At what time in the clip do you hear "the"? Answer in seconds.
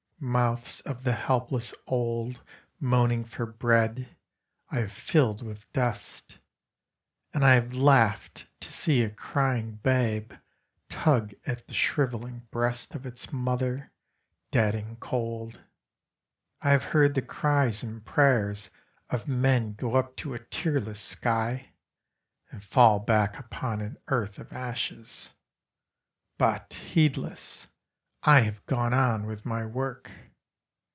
1.03-1.13, 11.67-11.73, 17.15-17.23